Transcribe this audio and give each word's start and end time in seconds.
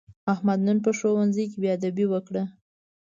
احمد 0.33 0.59
نن 0.67 0.77
په 0.85 0.91
ښوونځي 0.97 1.45
کې 1.51 1.57
بېادبي 1.63 2.05
وکړه. 2.09 2.43